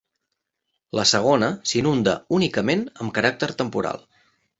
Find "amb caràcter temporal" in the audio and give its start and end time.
3.05-4.03